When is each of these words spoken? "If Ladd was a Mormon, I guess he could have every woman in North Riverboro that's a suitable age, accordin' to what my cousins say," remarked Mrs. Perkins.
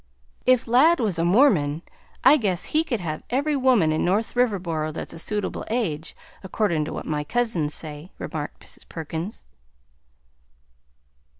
"If 0.47 0.67
Ladd 0.67 0.99
was 0.99 1.19
a 1.19 1.23
Mormon, 1.23 1.83
I 2.23 2.35
guess 2.37 2.65
he 2.73 2.83
could 2.83 2.99
have 3.01 3.21
every 3.29 3.55
woman 3.55 3.91
in 3.91 4.03
North 4.03 4.33
Riverboro 4.35 4.91
that's 4.91 5.13
a 5.13 5.19
suitable 5.19 5.63
age, 5.69 6.15
accordin' 6.41 6.83
to 6.85 6.93
what 6.93 7.05
my 7.05 7.23
cousins 7.23 7.75
say," 7.75 8.09
remarked 8.17 8.59
Mrs. 8.61 8.89
Perkins. 8.89 9.45